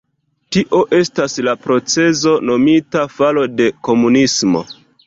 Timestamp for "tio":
0.55-0.79